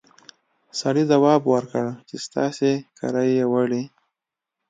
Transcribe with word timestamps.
سړي 0.79 1.03
ځواب 1.11 1.41
ورکړ 1.53 1.85
چې 2.07 2.15
ستاسې 2.25 2.71
کره 2.97 3.23
يې 3.33 3.43
وړي! 3.53 3.83